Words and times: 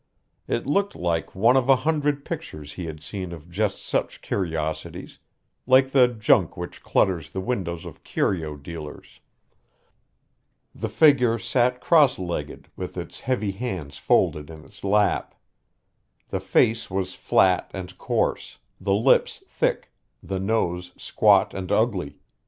It 0.47 0.65
looked 0.65 0.95
like 0.95 1.35
one 1.35 1.55
of 1.55 1.69
a 1.69 1.75
hundred 1.75 2.25
pictures 2.25 2.73
he 2.73 2.85
had 2.87 3.03
seen 3.03 3.31
of 3.31 3.47
just 3.51 3.85
such 3.85 4.23
curiosities 4.23 5.19
like 5.67 5.91
the 5.91 6.07
junk 6.07 6.57
which 6.57 6.81
clutters 6.81 7.29
the 7.29 7.39
windows 7.39 7.85
of 7.85 8.03
curio 8.03 8.55
dealers. 8.57 9.19
The 10.73 10.89
figure 10.89 11.37
sat 11.37 11.81
cross 11.81 12.17
legged 12.17 12.67
with 12.75 12.97
its 12.97 13.19
heavy 13.19 13.51
hands 13.51 13.99
folded 13.99 14.49
in 14.49 14.65
its 14.65 14.83
lap. 14.83 15.35
The 16.29 16.39
face 16.39 16.89
was 16.89 17.13
flat 17.13 17.69
and 17.71 17.95
coarse, 17.99 18.57
the 18.79 18.95
lips 18.95 19.43
thick, 19.47 19.91
the 20.23 20.39
nose 20.39 20.93
squat 20.97 21.53
and 21.53 21.71
ugly. 21.71 22.17